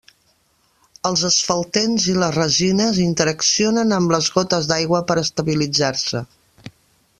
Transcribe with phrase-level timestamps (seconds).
[1.09, 6.27] Els asfaltens i les resines interaccionen amb les gotes d'aigua per estabilitzar-se.